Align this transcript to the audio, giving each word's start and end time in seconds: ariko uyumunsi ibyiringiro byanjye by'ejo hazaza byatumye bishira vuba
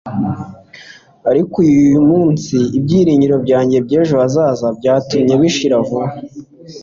ariko 1.29 1.55
uyumunsi 1.85 2.55
ibyiringiro 2.77 3.35
byanjye 3.45 3.77
by'ejo 3.85 4.15
hazaza 4.21 4.67
byatumye 4.79 5.33
bishira 5.41 5.75
vuba 5.87 6.07